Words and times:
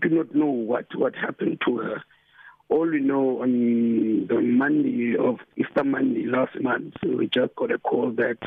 do 0.00 0.08
not 0.08 0.34
know 0.34 0.46
what, 0.46 0.86
what 0.94 1.14
happened 1.14 1.60
to 1.66 1.76
her. 1.78 2.02
All 2.68 2.88
we 2.88 3.00
know 3.00 3.42
on 3.42 4.26
the 4.28 4.40
Monday 4.40 5.16
of 5.18 5.38
Easter 5.56 5.84
Monday 5.84 6.26
last 6.26 6.60
month, 6.60 6.94
we 7.02 7.28
just 7.32 7.54
got 7.56 7.72
a 7.72 7.78
call 7.78 8.12
that 8.12 8.38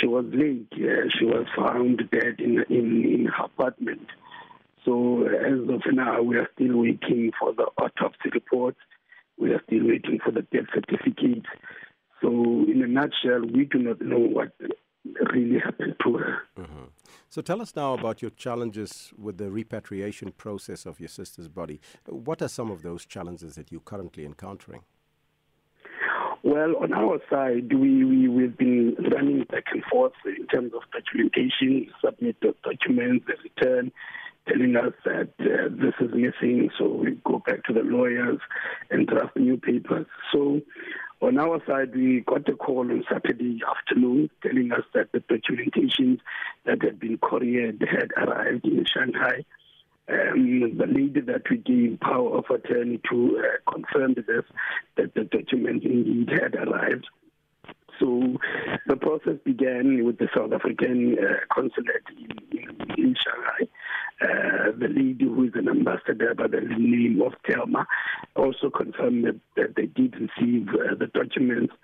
she 0.00 0.06
was 0.06 0.24
late. 0.32 0.68
Uh, 0.72 1.08
she 1.18 1.26
was 1.26 1.46
found 1.56 1.98
dead 2.10 2.36
in, 2.38 2.64
in, 2.70 3.04
in 3.04 3.28
her 3.36 3.44
apartment. 3.44 4.06
So 4.84 5.26
as 5.26 5.68
of 5.68 5.82
now, 5.92 6.22
we 6.22 6.36
are 6.36 6.48
still 6.54 6.78
waiting 6.78 7.30
for 7.38 7.52
the 7.52 7.66
autopsy 7.78 8.30
report. 8.32 8.76
We 9.38 9.52
are 9.52 9.62
still 9.66 9.86
waiting 9.86 10.18
for 10.24 10.30
the 10.30 10.42
death 10.42 10.66
certificate. 10.74 11.44
So 12.20 12.28
in 12.28 12.82
a 12.82 12.88
nutshell, 12.88 13.42
we 13.52 13.64
do 13.64 13.78
not 13.78 14.00
know 14.00 14.18
what 14.18 14.52
really 15.32 15.58
happened 15.58 15.96
to 16.04 16.16
her. 16.16 16.38
Mm-hmm. 16.58 16.84
So 17.28 17.42
tell 17.42 17.62
us 17.62 17.74
now 17.74 17.94
about 17.94 18.22
your 18.22 18.30
challenges 18.32 19.12
with 19.18 19.38
the 19.38 19.50
repatriation 19.50 20.32
process 20.32 20.86
of 20.86 21.00
your 21.00 21.08
sister's 21.08 21.48
body. 21.48 21.80
What 22.06 22.42
are 22.42 22.48
some 22.48 22.70
of 22.70 22.82
those 22.82 23.06
challenges 23.06 23.54
that 23.54 23.72
you're 23.72 23.80
currently 23.80 24.24
encountering? 24.24 24.82
Well, 26.44 26.74
on 26.82 26.92
our 26.92 27.20
side, 27.30 27.72
we, 27.72 28.04
we, 28.04 28.28
we've 28.28 28.58
been 28.58 28.96
running 29.12 29.44
back 29.44 29.64
and 29.72 29.84
forth 29.84 30.12
in 30.26 30.46
terms 30.48 30.72
of 30.74 30.82
documentation, 30.92 31.88
submit 32.04 32.36
the 32.42 32.54
documents, 32.64 33.26
the 33.26 33.34
return, 33.44 33.92
telling 34.48 34.74
us 34.76 34.92
that 35.04 35.30
uh, 35.38 35.68
this 35.70 35.94
is 36.00 36.12
missing. 36.12 36.68
So 36.78 36.88
we 36.88 37.12
go 37.24 37.40
back 37.46 37.62
to 37.64 37.72
the 37.72 37.82
lawyers 37.82 38.40
and 38.90 39.06
draft 39.06 39.36
new 39.36 39.56
papers. 39.56 40.06
So 40.32 40.60
on 41.22 41.38
our 41.38 41.62
side, 41.66 41.94
we 41.94 42.20
got 42.26 42.48
a 42.48 42.56
call 42.56 42.80
on 42.80 43.04
Saturday 43.10 43.60
afternoon 43.68 44.28
telling 44.42 44.72
us 44.72 44.82
that 44.92 45.12
the 45.12 45.20
documentations 45.20 46.18
that 46.64 46.82
had 46.82 46.98
been 46.98 47.16
couriered 47.18 47.80
had 47.80 48.10
arrived 48.16 48.64
in 48.66 48.84
Shanghai. 48.84 49.44
Um, 50.08 50.76
the 50.76 50.86
lady 50.86 51.20
that 51.20 51.42
we 51.48 51.58
gave 51.58 52.00
power 52.00 52.38
of 52.38 52.44
attorney 52.50 53.00
to 53.08 53.38
uh, 53.38 53.70
confirmed 53.72 54.16
this, 54.16 54.44
that 54.96 55.14
the 55.14 55.24
documents 55.24 55.86
indeed 55.86 56.28
had 56.30 56.56
arrived. 56.56 57.06
So 58.00 58.36
the 58.88 58.96
process 58.96 59.36
began 59.44 60.04
with 60.04 60.18
the 60.18 60.28
South 60.36 60.52
African 60.52 61.16
uh, 61.18 61.54
consulate 61.54 62.02
in, 62.18 62.58
in, 62.58 62.90
in 62.98 63.14
Shanghai. 63.14 63.68
Uh, 64.22 64.70
the 64.78 64.88
lady 64.88 65.24
who 65.24 65.44
is 65.44 65.52
an 65.54 65.68
ambassador 65.68 66.34
by 66.34 66.46
the 66.46 66.60
name 66.60 67.20
of 67.24 67.32
Telma 67.48 67.84
also 68.36 68.70
confirmed 68.70 69.24
that, 69.24 69.40
that 69.56 69.74
they 69.76 69.86
did 69.86 70.14
receive 70.14 70.68
uh, 70.68 70.94
the 70.94 71.08
documents. 71.12 71.74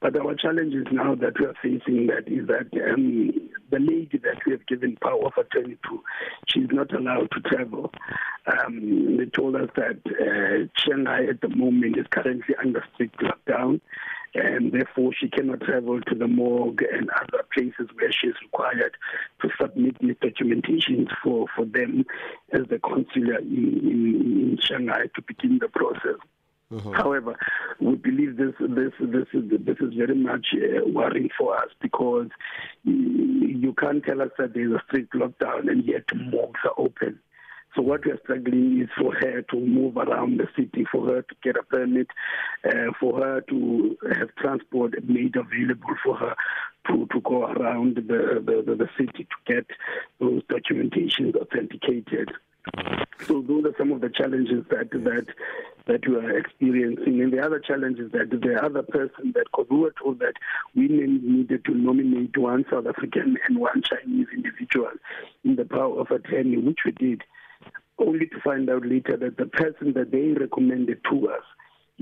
But 0.00 0.16
our 0.16 0.34
challenge 0.34 0.74
is 0.74 0.86
now 0.90 1.14
that 1.16 1.38
we 1.38 1.46
are 1.46 1.54
facing 1.62 2.06
that 2.06 2.28
is 2.28 2.46
that 2.46 2.68
um, 2.92 3.30
the 3.70 3.78
lady 3.78 4.18
that 4.22 4.40
we 4.46 4.52
have 4.52 4.66
given 4.66 4.96
power 5.02 5.26
of 5.26 5.32
attorney 5.36 5.76
to, 5.88 6.02
she's 6.46 6.68
not 6.70 6.94
allowed 6.94 7.30
to 7.32 7.40
travel. 7.40 7.92
Um, 8.46 9.18
they 9.18 9.26
told 9.26 9.56
us 9.56 9.68
that 9.76 10.00
uh, 10.06 10.68
Shanghai 10.76 11.26
at 11.28 11.40
the 11.40 11.54
moment 11.54 11.98
is 11.98 12.06
currently 12.10 12.54
under 12.62 12.84
strict 12.94 13.20
lockdown 13.20 13.80
and 14.34 14.72
therefore 14.72 15.12
she 15.18 15.28
cannot 15.28 15.60
travel 15.60 16.00
to 16.00 16.14
the 16.14 16.26
morgue 16.26 16.82
and 16.90 17.10
other 17.10 17.44
places 17.52 17.88
where 17.94 18.10
she 18.10 18.28
is 18.28 18.34
required 18.42 18.96
to 19.42 19.48
documentations 20.32 21.08
for, 21.22 21.46
for 21.54 21.64
them 21.64 22.04
as 22.52 22.62
the 22.68 22.78
consular 22.78 23.38
in, 23.38 23.80
in, 23.82 24.50
in 24.52 24.58
Shanghai 24.60 25.06
to 25.14 25.22
begin 25.22 25.58
the 25.60 25.68
process. 25.68 26.18
Mm-hmm. 26.72 26.92
However, 26.92 27.38
we 27.80 27.96
believe 27.96 28.38
this 28.38 28.54
this 28.60 28.92
this 28.98 29.26
is 29.34 29.50
this 29.50 29.76
is 29.78 29.92
very 29.94 30.14
much 30.14 30.46
uh, 30.54 30.88
worrying 30.88 31.28
for 31.36 31.54
us 31.54 31.68
because 31.82 32.28
you 32.84 33.74
can't 33.78 34.02
tell 34.02 34.22
us 34.22 34.30
that 34.38 34.54
there 34.54 34.68
is 34.68 34.72
a 34.72 34.82
strict 34.86 35.12
lockdown 35.12 35.70
and 35.70 35.84
yet 35.84 36.04
morgues 36.14 36.60
are 36.64 36.72
open. 36.78 37.18
So 37.74 37.80
what 37.80 38.04
we 38.04 38.12
are 38.12 38.18
struggling 38.22 38.82
is 38.82 38.88
for 38.98 39.14
her 39.14 39.42
to 39.42 39.56
move 39.58 39.96
around 39.96 40.38
the 40.38 40.46
city, 40.56 40.86
for 40.90 41.06
her 41.06 41.22
to 41.22 41.34
get 41.42 41.56
a 41.56 41.62
permit, 41.62 42.08
uh, 42.66 42.92
for 43.00 43.18
her 43.18 43.40
to 43.48 43.96
have 44.18 44.34
transport 44.36 44.92
made 45.04 45.36
available 45.36 45.94
for 46.04 46.16
her 46.16 46.34
to, 46.88 47.06
to 47.12 47.20
go 47.20 47.44
around 47.44 47.96
the, 47.96 48.02
the, 48.02 48.62
the, 48.74 48.88
city 48.98 49.26
to 49.26 49.52
get 49.52 49.66
those 50.20 50.42
documentations 50.44 51.36
authenticated. 51.36 52.30
So 53.26 53.42
those 53.42 53.64
are 53.64 53.74
some 53.76 53.92
of 53.92 54.00
the 54.00 54.08
challenges 54.08 54.64
that 54.70 54.90
that 54.90 55.26
that 55.86 56.06
we 56.06 56.14
are 56.14 56.38
experiencing. 56.38 57.20
And 57.20 57.32
the 57.32 57.40
other 57.40 57.58
challenge 57.58 57.98
is 57.98 58.12
that 58.12 58.30
the 58.30 58.64
other 58.64 58.82
person 58.82 59.32
that, 59.34 59.46
because 59.46 59.66
we 59.68 59.78
were 59.78 59.94
told 60.00 60.20
that 60.20 60.34
we 60.74 60.86
needed 60.88 61.64
to 61.64 61.74
nominate 61.74 62.36
one 62.36 62.64
South 62.70 62.86
African 62.86 63.36
and 63.48 63.58
one 63.58 63.82
Chinese 63.82 64.28
individual 64.32 64.92
in 65.44 65.56
the 65.56 65.64
power 65.64 66.00
of 66.00 66.10
attorney, 66.10 66.56
which 66.56 66.80
we 66.84 66.92
did 66.92 67.22
only 67.98 68.26
to 68.26 68.40
find 68.40 68.68
out 68.70 68.86
later 68.86 69.16
that 69.16 69.36
the 69.36 69.46
person 69.46 69.92
that 69.94 70.10
they 70.10 70.32
recommended 70.32 71.00
to 71.10 71.28
us, 71.28 71.42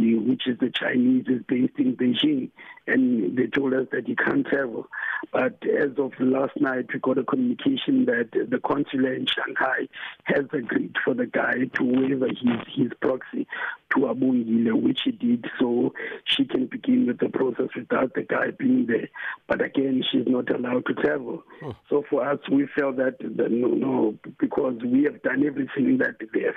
which 0.00 0.46
is 0.46 0.58
the 0.58 0.70
Chinese, 0.70 1.26
is 1.28 1.42
based 1.46 1.78
in 1.78 1.96
Beijing, 1.96 2.50
and 2.86 3.36
they 3.36 3.46
told 3.46 3.74
us 3.74 3.86
that 3.92 4.06
he 4.06 4.16
can't 4.16 4.46
travel. 4.46 4.86
But 5.32 5.58
as 5.64 5.90
of 5.98 6.12
last 6.18 6.58
night, 6.60 6.86
we 6.92 7.00
got 7.00 7.18
a 7.18 7.24
communication 7.24 8.06
that 8.06 8.30
the 8.32 8.60
consulate 8.64 9.18
in 9.18 9.26
Shanghai 9.26 9.88
has 10.24 10.46
agreed 10.52 10.96
for 11.04 11.14
the 11.14 11.26
guy 11.26 11.52
to 11.74 11.84
waive 11.84 12.20
his, 12.20 12.74
his 12.74 12.92
proxy 13.00 13.46
to 13.94 14.08
Abu 14.08 14.32
Abungile, 14.32 14.80
which 14.80 15.00
he 15.04 15.12
did, 15.12 15.46
so 15.58 15.92
she 16.24 16.44
can 16.44 16.66
begin 16.66 17.06
with 17.06 17.18
the 17.18 17.28
process 17.28 17.68
without 17.76 18.14
the 18.14 18.22
guy 18.22 18.50
being 18.50 18.86
there. 18.86 19.08
But 19.48 19.62
again, 19.62 20.02
she's 20.10 20.26
not 20.26 20.50
allowed 20.50 20.86
to 20.86 20.94
travel. 20.94 21.42
Oh. 21.62 21.76
So 21.88 22.04
for 22.08 22.26
us, 22.26 22.38
we 22.50 22.66
felt 22.78 22.96
that, 22.96 23.18
that 23.18 23.50
no, 23.50 23.68
no, 23.68 24.14
because 24.38 24.80
we 24.82 25.04
have 25.04 25.22
done 25.22 25.44
everything 25.44 25.98
that 25.98 26.16
they 26.32 26.42
have 26.42 26.56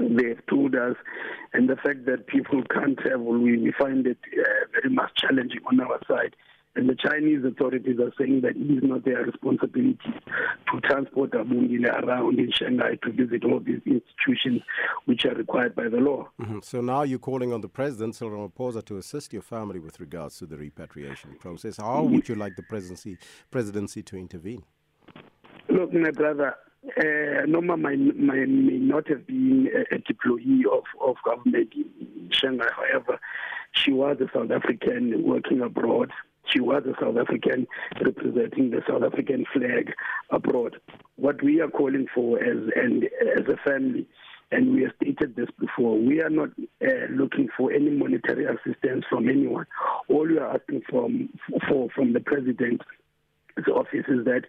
they 0.00 0.30
have 0.30 0.46
told 0.46 0.74
us, 0.74 0.96
and 1.52 1.68
the 1.68 1.76
fact 1.76 2.06
that 2.06 2.26
people 2.26 2.62
can't 2.72 2.98
travel, 2.98 3.38
we, 3.38 3.58
we 3.58 3.72
find 3.78 4.06
it 4.06 4.18
uh, 4.38 4.66
very 4.72 4.94
much 4.94 5.10
challenging 5.16 5.60
on 5.70 5.80
our 5.80 6.00
side. 6.08 6.34
And 6.76 6.88
the 6.88 6.94
Chinese 6.94 7.44
authorities 7.44 7.98
are 7.98 8.12
saying 8.16 8.42
that 8.42 8.50
it 8.54 8.70
is 8.78 8.84
not 8.84 9.04
their 9.04 9.24
responsibility 9.24 9.98
to 10.72 10.80
transport 10.82 11.32
Abungile 11.32 11.90
around 12.04 12.38
in 12.38 12.52
Shanghai 12.52 12.96
to 13.02 13.10
visit 13.10 13.44
all 13.44 13.58
these 13.58 13.80
institutions 13.84 14.62
which 15.06 15.24
are 15.24 15.34
required 15.34 15.74
by 15.74 15.88
the 15.88 15.96
law. 15.96 16.28
Mm-hmm. 16.40 16.60
So 16.62 16.80
now 16.80 17.02
you're 17.02 17.18
calling 17.18 17.52
on 17.52 17.60
the 17.60 17.68
President, 17.68 18.14
Cyril 18.14 18.48
Ramaphosa, 18.48 18.84
to 18.84 18.98
assist 18.98 19.32
your 19.32 19.42
family 19.42 19.80
with 19.80 19.98
regards 19.98 20.38
to 20.38 20.46
the 20.46 20.56
repatriation 20.56 21.34
process. 21.40 21.78
How 21.78 22.04
would 22.04 22.28
you 22.28 22.36
like 22.36 22.54
the 22.54 22.62
presidency, 22.62 23.18
presidency 23.50 24.04
to 24.04 24.16
intervene? 24.16 24.62
Look, 25.68 25.92
my 25.92 26.12
brother, 26.12 26.54
uh, 26.84 27.46
might, 27.46 27.78
might, 27.78 28.48
may 28.48 28.78
not 28.78 29.08
have 29.08 29.26
been 29.26 29.68
a, 29.74 29.94
a 29.94 29.98
employee 30.08 30.64
of, 30.72 30.84
of 31.00 31.16
government 31.24 31.72
in 31.74 32.30
Shanghai. 32.32 32.68
However, 32.74 33.20
she 33.72 33.92
was 33.92 34.16
a 34.20 34.26
South 34.36 34.50
African 34.50 35.22
working 35.24 35.60
abroad. 35.60 36.10
She 36.46 36.60
was 36.60 36.82
a 36.84 36.94
South 37.00 37.16
African 37.16 37.66
representing 38.04 38.70
the 38.70 38.82
South 38.88 39.02
African 39.04 39.44
flag 39.52 39.92
abroad. 40.30 40.80
What 41.16 41.42
we 41.42 41.60
are 41.60 41.68
calling 41.68 42.06
for 42.14 42.42
as 42.42 42.58
and 42.74 43.04
as 43.04 43.46
a 43.46 43.56
family, 43.68 44.08
and 44.50 44.74
we 44.74 44.82
have 44.82 44.92
stated 45.00 45.36
this 45.36 45.48
before, 45.60 45.96
we 45.96 46.20
are 46.22 46.30
not 46.30 46.48
uh, 46.82 47.06
looking 47.10 47.48
for 47.56 47.72
any 47.72 47.90
monetary 47.90 48.46
assistance 48.46 49.04
from 49.08 49.28
anyone. 49.28 49.66
All 50.08 50.26
we 50.26 50.38
are 50.38 50.56
asking 50.56 50.82
from 50.90 51.28
for 51.68 51.88
from 51.94 52.14
the 52.14 52.20
president 52.20 52.80
office 53.68 54.04
is 54.08 54.24
that 54.24 54.42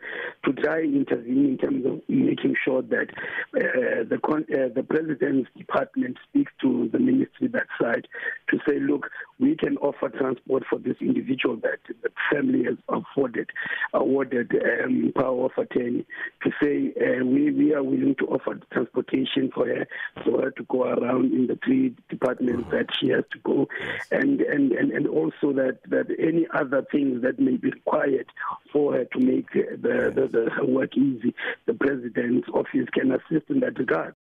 to 0.45 0.53
try 0.53 0.81
intervene 0.81 1.45
in 1.51 1.57
terms 1.57 1.85
of 1.85 2.01
making 2.07 2.55
sure 2.63 2.81
that 2.81 3.09
uh, 3.55 4.03
the 4.07 4.19
uh, 4.25 4.73
the 4.73 4.83
president's 4.83 5.49
department 5.57 6.17
speaks 6.29 6.51
to 6.61 6.89
the 6.91 6.99
ministry 6.99 7.47
that 7.47 7.67
side 7.81 8.07
to 8.49 8.59
say, 8.67 8.79
look, 8.79 9.09
we 9.39 9.55
can 9.55 9.77
offer 9.77 10.09
transport 10.09 10.63
for 10.69 10.77
this 10.79 10.95
individual 11.01 11.55
that 11.57 11.79
the 12.03 12.09
family 12.31 12.63
has 12.63 12.77
afforded, 12.89 13.49
awarded 13.93 14.51
um, 14.83 15.11
power 15.15 15.45
of 15.45 15.51
attorney 15.57 16.05
to 16.43 16.51
say 16.61 16.93
uh, 17.01 17.25
we 17.25 17.51
we 17.51 17.73
are 17.73 17.83
willing 17.83 18.15
to 18.19 18.27
offer 18.27 18.59
transportation 18.71 19.51
for 19.53 19.65
her 19.67 19.87
for 20.23 20.41
her 20.41 20.51
to 20.51 20.63
go 20.63 20.83
around 20.83 21.33
in 21.33 21.47
the 21.47 21.57
three 21.63 21.95
departments 22.09 22.69
that 22.71 22.87
she 22.99 23.09
has 23.09 23.23
to 23.31 23.39
go, 23.39 23.67
and 24.11 24.41
and 24.41 24.71
and, 24.71 24.91
and 24.91 25.07
also 25.07 25.53
that 25.53 25.79
that 25.87 26.07
any 26.19 26.47
other 26.53 26.85
things 26.91 27.21
that 27.23 27.39
may 27.39 27.57
be 27.57 27.71
required 27.71 28.27
for 28.71 28.93
her 28.93 29.05
to 29.05 29.19
make 29.19 29.51
the, 29.51 29.77
the, 29.81 30.49
the 30.57 30.65
work 30.65 30.95
easy, 30.97 31.33
the 31.65 31.73
president's 31.73 32.47
office 32.49 32.87
can 32.93 33.11
assist 33.11 33.49
in 33.49 33.59
that 33.61 33.77
regard. 33.77 34.15